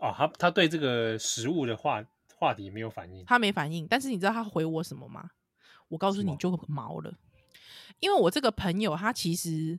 [0.00, 3.86] 哦，他他对这个食物的话话题没有反应，他没反应。
[3.86, 5.30] 但是你知道他回我什么吗？
[5.86, 7.14] 我告诉你就毛了，
[8.00, 9.78] 因为我这个朋友他其实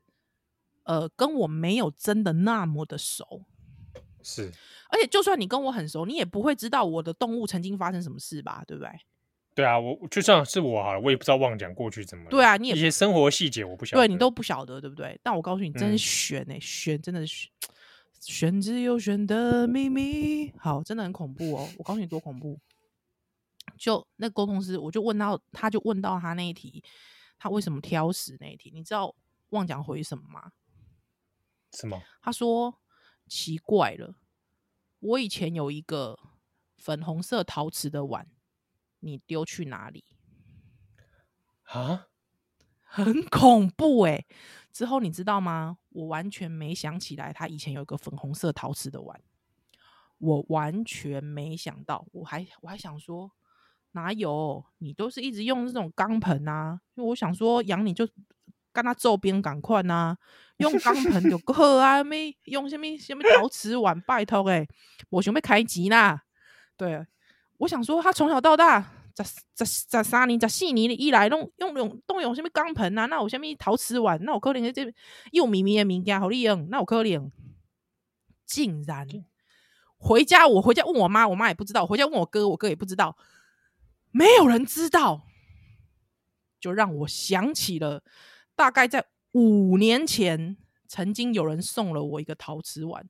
[0.91, 3.45] 呃跟我没有真的那么的熟，
[4.21, 4.51] 是，
[4.89, 8.62] 而且就算你跟我很熟，你也不会知道我的动物曾经发生什么事吧？
[8.67, 8.91] 对不对？
[9.56, 12.25] 对啊，我就算是我好了，我也不知道妄讲过去怎么。
[12.30, 15.17] 对啊，你也一些生活细节我不晓得，对你都不晓得，对不对？
[15.23, 17.47] 但我告诉你，真是悬哎、欸，悬、嗯、真的是
[18.19, 21.69] 悬之又悬的秘密，好，真的很恐怖哦！
[21.77, 22.60] 我告诉你多恐怖。
[23.77, 26.84] 就那沟通师，我就问到，他就问到他那一题，
[27.39, 28.71] 他为什么挑食那一题？
[28.73, 29.13] 你知道
[29.49, 30.51] 妄讲回什么吗？
[31.71, 32.01] 什么？
[32.21, 32.79] 他说
[33.27, 34.15] 奇怪了，
[34.99, 36.19] 我以前有一个
[36.77, 38.27] 粉红色陶瓷的碗。
[39.03, 40.05] 你丢去哪里？
[41.63, 42.05] 啊，
[42.86, 44.27] 很恐怖哎！
[44.71, 45.79] 之后你知道吗？
[45.89, 49.19] 我完全没想起来，他以前有一个粉红色陶瓷的碗，
[50.19, 52.05] 我完全没想到。
[52.12, 53.31] 我还我还想说，
[53.93, 54.63] 哪有？
[54.77, 56.79] 你都是一直用这种钢盆啊？
[56.93, 58.07] 因为我想说，养你就
[58.71, 60.17] 跟他周边赶快呐，
[60.57, 64.67] 用钢盆就够啊，咩用什么什么陶瓷碗，拜托哎，
[65.10, 66.23] 我想备开机啦，
[66.77, 67.05] 对。
[67.57, 68.81] 我想说，他从小到大，
[69.15, 69.23] 十
[69.60, 73.05] 十十三年、十四年以来，拢用用都用什么钢盆啊？
[73.05, 74.19] 那有什么陶瓷碗？
[74.23, 74.91] 那我可能这
[75.31, 76.67] 又咪咪的物件好利用？
[76.71, 77.31] 那我可能
[78.47, 79.07] 竟然
[79.97, 83.15] 回家，我回家问我妈，我妈也不知道；回家问我哥，我哥也不知道，
[84.10, 85.27] 没有人知道，
[86.60, 88.03] 就让我想起了
[88.62, 90.55] 大概在五年前，
[90.88, 93.09] 曾经有人送了我一个陶瓷碗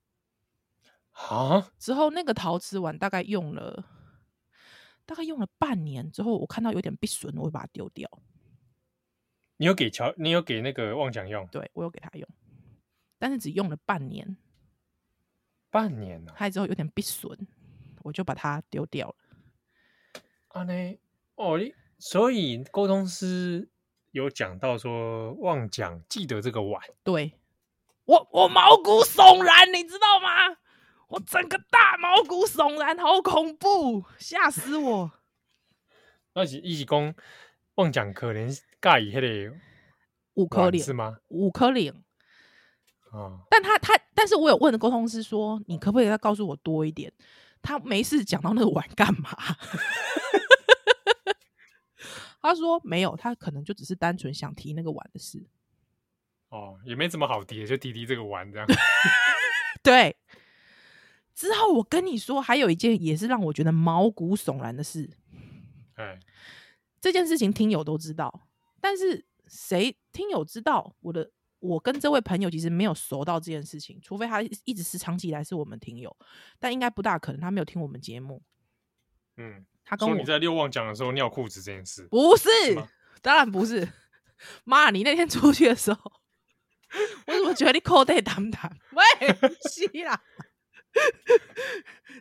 [1.11, 1.73] 啊。
[1.77, 3.85] 之后那个陶瓷碗大概用了。
[5.05, 8.09] 大概用了半年之后，我看到有点被损，我会把它丢掉。
[9.57, 10.13] 你有给乔？
[10.15, 11.45] 你有给那个妄想用？
[11.47, 12.25] 对，我有给他用，
[13.19, 14.37] 但是只用了半年。
[15.69, 16.35] 半年呢、啊？
[16.37, 17.37] 还之后有点被损，
[18.03, 19.15] 我就把它丢掉了。
[20.47, 20.97] 啊，呢？
[21.35, 23.69] 哦，你所以沟通师
[24.11, 26.81] 有讲到说，妄讲记得这个碗。
[27.03, 27.33] 对，
[28.05, 30.57] 我我毛骨悚然，你知道吗？
[31.07, 35.11] 我整个大毛骨悚然，好恐怖，吓死我！
[36.33, 37.13] 那是一起讲
[37.75, 39.53] 妄讲可怜尬以黑的
[40.35, 41.17] 五颗零是吗？
[41.27, 42.03] 五颗零
[43.11, 47.11] 哦，但他他，但是我有问的沟通师说，你可不可以再告诉我多一点？
[47.61, 49.29] 他没事讲到那个碗干嘛？
[52.41, 55.45] 他说没有，他可能就只是单纯想提那个碗的事。
[56.49, 58.67] 哦，也没怎么好提，就提提这个碗这样。
[59.83, 60.17] 对。
[61.33, 65.09] 之后我跟你说，还有一件也是让我觉得毛骨悚然的事。
[65.95, 66.19] 哎，
[66.99, 68.47] 这件事情听友都知道，
[68.79, 71.31] 但是谁听友知道我的？
[71.59, 76.17] 我跟这位朋友其实没有熟到这件事情，除非他一直是长期以来是我们听友，
[76.57, 78.41] 但应该不大可能他没有听我们节目。
[79.37, 82.87] 嗯，他跟我说你在六旺讲的时候尿裤子这件事，不是，是
[83.21, 83.87] 当然不是。
[84.63, 86.11] 妈，你那天出去的时候，
[87.27, 88.75] 我怎么觉得你口袋淡淡？
[88.91, 90.21] 喂，不是啦，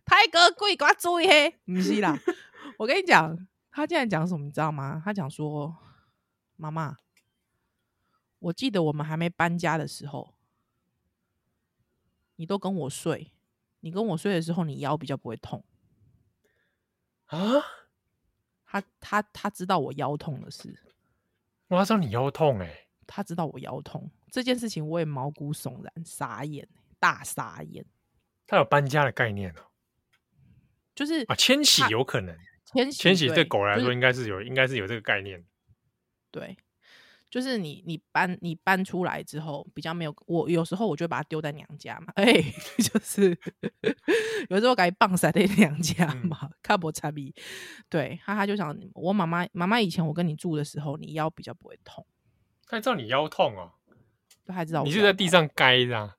[0.05, 2.19] 泰哥贵，给我注意嘿，不是啦。
[2.77, 5.01] 我跟你讲，他竟然讲什么，你知道吗？
[5.05, 5.77] 他讲说，
[6.57, 6.97] 妈妈。
[8.41, 10.35] 我记得我们还没搬家的时候，
[12.37, 13.33] 你都跟我睡。
[13.81, 15.63] 你跟我睡的时候，你腰比较不会痛
[17.31, 17.63] 啊？
[18.65, 20.81] 他他他知道我腰痛的事，
[21.67, 22.87] 我要知道你腰痛哎、欸。
[23.05, 26.69] 他知道我腰痛这件事情，我也毛骨悚然，傻眼，
[27.01, 27.85] 大傻眼。
[28.47, 29.63] 他有搬家的概念哦，
[30.95, 35.45] 就是啊，迁徙有可能，迁徙迁徙对狗来说应该是有，应该是有这个概念。
[36.31, 36.57] 对。
[37.31, 43.39] 就是你，你搬你搬出来之后，比较没有我有时候我就把它丢在娘家嘛， 哎、欸，就是
[44.49, 47.33] 有时候该棒塞在娘家嘛，看不差别。
[47.89, 52.05] 对，哈哈就想我妈妈妈妈以前我跟你住的时候，你腰比较不会痛。
[52.67, 53.73] 他知道你腰痛哦，
[54.47, 56.13] 他还知道我你是在地上盖这样。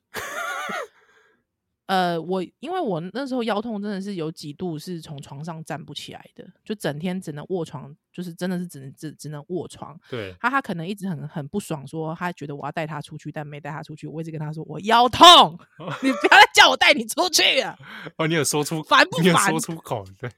[1.92, 10.00] 呃，我因为我那时候腰痛真的是有几度是从床上站不起来的，就整天只能卧床，就是真的是只能只只能卧床。
[10.10, 14.08] 对，他他可能一直很很不爽，说他觉得我要带他出去，但没带他出去。
[14.08, 15.60] 我一直跟他说我腰痛，
[16.02, 17.78] 你不要再叫我带你出去了。
[18.16, 19.26] 哦，你有说出烦不烦？
[19.26, 20.32] 你有说出口，对，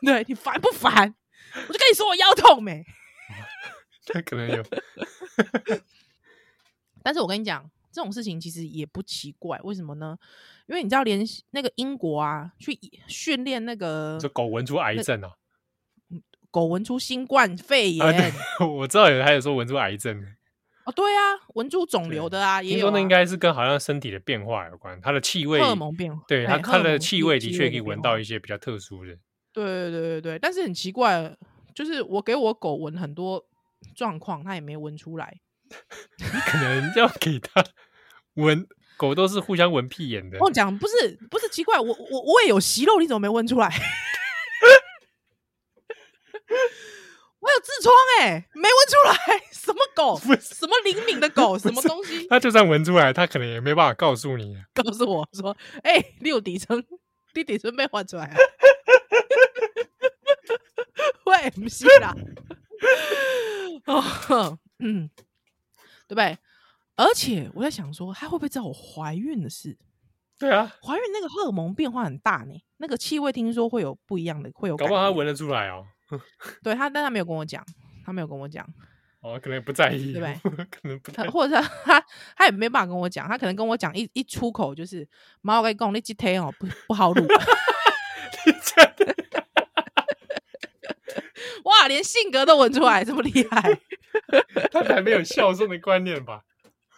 [0.00, 1.14] 对你烦不烦？
[1.54, 2.82] 我就跟你说我腰痛没？
[4.06, 4.64] 他可能有，
[7.04, 7.70] 但是我跟你讲。
[7.90, 10.16] 这种事情其实也不奇怪，为什么呢？
[10.66, 15.32] 因为你知道，连那个英国啊，去训练那个，就狗闻出癌症啊，
[16.50, 20.22] 狗闻出新冠肺炎，啊、我知道有，还有说闻出癌症
[20.84, 22.78] 哦，对啊，闻出肿瘤的啊，也有、啊。
[22.78, 29.16] 听说那应该是跟好像身体的变化有关，它的气味，荷尔蒙变化，对它它的气味的确可以闻到一些些比较特殊的。
[29.52, 31.36] 对对对对对，但是很奇怪，
[31.74, 33.44] 就是我给我狗闻很多
[33.94, 35.40] 状况，它也没闻出来。
[36.18, 37.64] 你 可能要给他
[38.34, 38.66] 闻，
[38.96, 40.38] 狗都是互相闻屁眼的。
[40.40, 43.68] 我讲不是不是奇怪，我我我也有息肉，你怎么没闻出来？
[47.40, 49.42] 我有痔疮哎，没闻出来。
[49.52, 50.18] 什么狗？
[50.40, 51.56] 什么灵敏的狗？
[51.58, 52.26] 什么东西？
[52.28, 56.82] 它就算闻出来，他可能也没办法告诉你，告诉我说：“哎、欸，你有底层，
[57.34, 58.34] 你底层被换出来啊？”
[61.26, 62.14] 喂，不是啦。
[63.84, 65.10] 哦，嗯。
[66.08, 66.36] 对不对？
[66.96, 69.78] 而且我在想说，他会不会知道我怀孕的事？
[70.38, 74.76] 对啊，怀孕那个荷尔蒙变化很大呢，那个气味听说会有不一样的，会有。
[74.76, 75.86] 搞不好他闻得出来哦。
[76.62, 77.64] 对他，但他没有跟我讲，
[78.04, 78.66] 他没有跟我讲。
[79.20, 80.64] 哦，可能不在意，对不对？
[80.70, 82.02] 可能不太，或者是他
[82.36, 85.06] 他也没办法跟我讲，他可能跟我讲一一出口就是
[85.42, 87.26] “妈，我跟你讲，你今天哦不不好录。
[91.64, 93.80] ”哇，连性格都闻出来，这么厉害！
[94.72, 96.44] 他还没有孝顺的观念吧？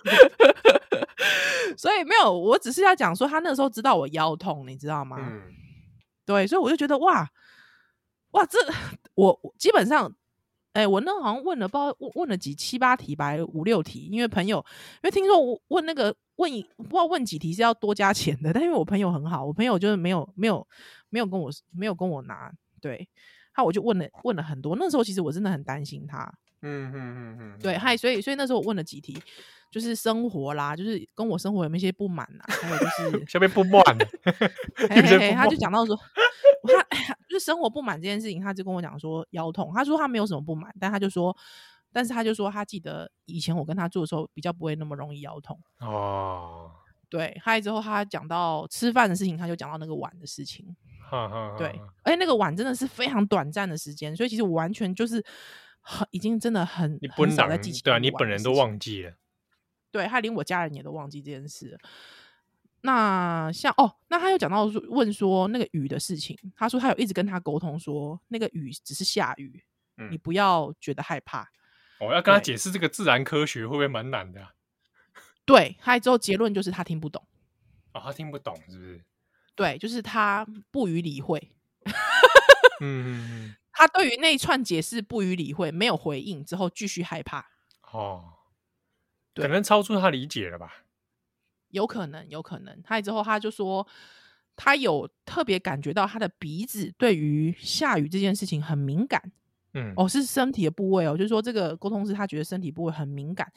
[1.77, 5.17] 所以没有，我只是要讲说，他那时候知道我腰痛，你知道吗？
[5.21, 5.43] 嗯，
[6.27, 7.29] 对，所以我就觉得哇
[8.33, 8.59] 哇，这
[9.15, 10.13] 我基本上，
[10.73, 14.65] 哎、欸，我那好像问了不知道问了几七八题吧，五六题，因为朋友，
[14.97, 20.67] 因为听说我问那个问一不知道问几题是要多加钱的，但因为我朋友很好，我朋友就是没有没有
[21.09, 23.09] 没有跟我没有跟我拿，对，
[23.57, 26.33] 那我就问了问了很多，那时候其实我真的很担心他。
[26.63, 29.21] 嗯嗯嗯嗯，对，嗨，所以所以那时候我问了几题，
[29.71, 33.83] 就是生活啦，就是跟我生活有没有一些不满呐、啊，还有就是下面不满，
[34.77, 41.35] 嘿嘿嘿，他就讲到说，他就是生活不满这件事情，他就跟我讲说腰痛，他说他没有什么不满，但他就说，
[41.93, 45.59] 但是他就说他记得以前我跟他做的时候比较不会那么容易腰痛。
[45.79, 46.73] 哦。
[47.09, 50.77] 对，嗨之后他讲到吃饭的事情，他就讲到那个碗的事情，
[51.11, 51.69] 哈哈，对，
[52.05, 55.25] 而且那个碗真的是非常短暂的时间，所以其实我完全就是。
[55.81, 59.15] 很已经真的很你不能记起，对啊，你本人都忘记了，
[59.91, 61.79] 对，他连我家人也都忘记这件事。
[62.83, 69.63] 那像哦，那他又讲到说问说那个雨的事情，他说他有一直跟他沟通说那个雨只是下雨，
[69.99, 71.51] 嗯、你不要觉得害怕。
[71.99, 74.55] 我、哦、要跟他解释这个自然科学会不会蛮难的、啊？
[75.45, 77.23] 对，他之后结论就是他听不懂。
[77.93, 79.05] 哦，他听不懂是不是？
[79.55, 81.53] 对，就是他不予理会。
[82.81, 87.47] 嗯嗯嗯，他对于那一串解释不予理会，没有回应之后继续害怕。
[87.91, 88.35] 哦，
[89.35, 90.85] 可能超出他理解了吧？
[91.69, 92.83] 有可能，有可能。
[92.83, 93.87] 他之后他就说，
[94.55, 99.33] 他有特别感觉到他的鼻子对于下雨这件事情很敏感。
[99.73, 103.51] 嗯，哦，是身体的部位哦，就是说这个沟通师他觉得身体部位很敏感，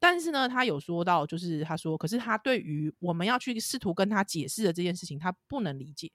[0.00, 6.10] 但是呢，他有说到，就是他说，可是他对于我们要去试图跟他解释的这件事情，他不能理解。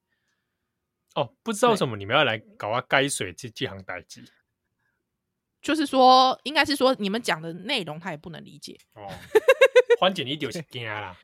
[1.16, 2.84] 哦，不知道为什么你们要来搞啊？
[2.88, 4.24] 该水这这行代志，
[5.62, 8.78] 就是说，应该是说你们讲的内容他也不能理解。
[8.94, 9.08] 哦，
[10.00, 11.16] 缓解你就是惊啦，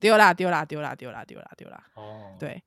[0.00, 1.84] 丢啦丢啦丢啦丢啦丢啦丢啦。
[1.94, 2.62] 哦，对。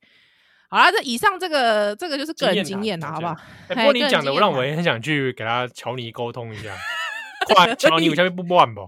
[0.68, 3.34] 好啦，这以上这个这个就是个人经验啦，好不好？
[3.68, 6.76] 不过你讲的，我让我也很想去给他乔尼沟通一下。
[7.54, 8.80] 快，乔尼，我下面不乱不？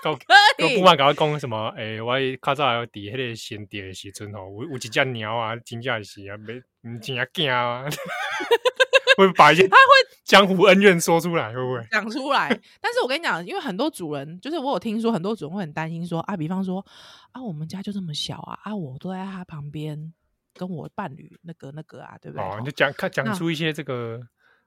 [0.58, 0.76] 可以。
[0.78, 1.68] 不慢，搞他讲什么？
[1.76, 7.84] 哎、欸，我较早要底迄个先帝的时阵吼，有有一只鸟啊，真正是啊，没唔真惊啊。
[9.18, 12.48] 会把一些他会江湖恩怨说出来，会不会讲出来？
[12.80, 16.78] 但是我跟你讲，因为很多主人，就是我有听说，很多主人会很担心说啊，比方说
[17.32, 20.14] 啊，我们家就这么小啊，啊，我都在他旁边
[20.54, 22.44] 跟我伴侣那个那个啊，对不对？
[22.46, 24.20] 哦，你就讲看讲出一些这个，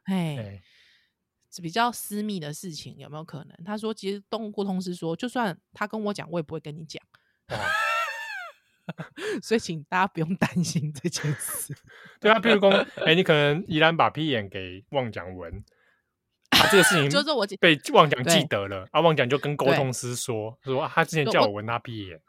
[0.03, 0.61] 哎，是
[1.59, 3.57] 比较私密的事情，有没有可能？
[3.65, 7.01] 他说，其实动物沟通师说，就算他跟我讲，我也不会跟你讲。
[7.47, 7.57] 哦
[9.41, 11.73] 所以，请大家不用担心这件事。
[12.19, 12.71] 对啊，譬如说，
[13.05, 15.63] 哎、欸，你可能依然把屁眼给妄讲文，
[16.49, 18.85] 啊，这个事情就是我被妄讲记得了。
[18.91, 22.19] 啊，妄讲就跟沟通师说，说啊，他之前叫我闻他屁眼。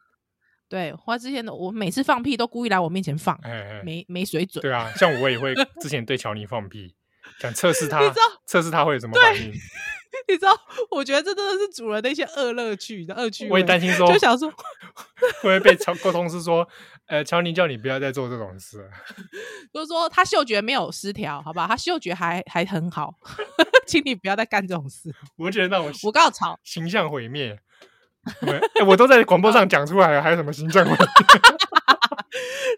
[0.68, 4.62] 对，或之前的我每次放屁都故意来我面前放，嘿嘿没没水准。
[4.62, 6.95] 对啊，像我也会之前对乔尼放屁，
[7.41, 8.01] 想测试他，
[8.47, 9.53] 测试他会有什么反应。
[10.28, 10.53] 你知道，
[10.91, 13.49] 我觉得这真的是主人的一些恶乐趣的恶趣。
[13.49, 16.68] 我也担心说，就想说会不会被乔沟通师说，
[17.07, 18.91] 呃，乔尼叫你不要再做这种事了。
[19.72, 21.66] 就是说他嗅觉没有失调，好吧？
[21.66, 23.14] 他嗅觉还还很好，
[23.89, 25.11] 请你不要再干这种事。
[25.37, 27.59] 我觉得那我我告吵形象毁灭。
[28.43, 30.99] 欸、我都在广播上讲出来了，还有什么形象毁灭？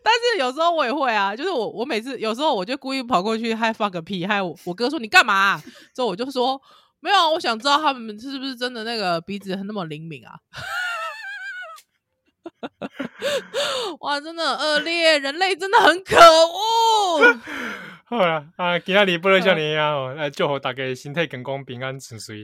[0.02, 5.62] 但是有时候我也会啊，就是我我每次有时候我就故意跑过去，还放个屁，还有我哥说你干嘛、啊？
[5.94, 6.60] 之后我就说。
[7.00, 10.40] 没有，我想知道他们是不是真的那个鼻子那么灵敏啊？
[14.00, 17.20] 哇，真的恶劣，人类真的很可恶。
[18.08, 22.42] 好啦，啊，今天你不能像你一样哦，来祝福大家身体健康、平安顺遂。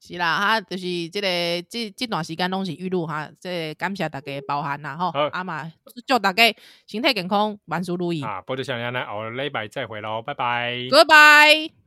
[0.00, 1.28] 是啦，哈，就是这个
[1.68, 5.10] 这这段时间拢是预录哈，这个、感谢大家包涵啦吼。
[5.32, 5.70] 阿妈
[6.06, 6.44] 祝大家
[6.86, 8.22] 身体健康，万事如意。
[8.22, 10.72] 啊，不就像你那下礼拜再会喽，拜拜。
[10.90, 11.77] Goodbye。